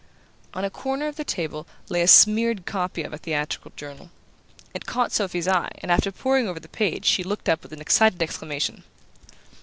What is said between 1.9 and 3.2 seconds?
a smeared copy of a